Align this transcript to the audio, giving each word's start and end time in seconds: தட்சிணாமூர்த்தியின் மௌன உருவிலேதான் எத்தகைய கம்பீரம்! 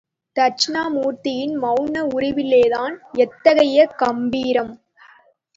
தட்சிணாமூர்த்தியின் 0.35 1.53
மௌன 1.61 1.95
உருவிலேதான் 2.15 2.95
எத்தகைய 3.17 3.85
கம்பீரம்! 3.97 4.73